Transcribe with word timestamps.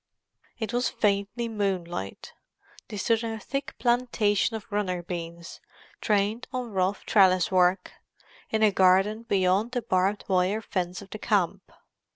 It 0.57 0.73
was 0.73 0.89
faintly 0.89 1.47
moonlight. 1.47 2.33
They 2.87 2.97
stood 2.97 3.21
in 3.21 3.33
a 3.33 3.39
thick 3.39 3.75
plantation 3.77 4.55
of 4.55 4.65
runner 4.71 5.03
beans, 5.03 5.61
trained 6.01 6.47
on 6.51 6.71
rough 6.71 7.05
trellis 7.05 7.51
work, 7.51 7.91
in 8.49 8.63
a 8.63 8.71
garden 8.71 9.21
beyond 9.21 9.73
the 9.73 9.81
barbed 9.83 10.25
wire 10.27 10.63
fence 10.63 11.03
of 11.03 11.11
the 11.11 11.19
camp. 11.19 11.71